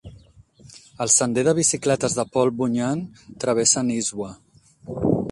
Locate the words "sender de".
1.15-1.51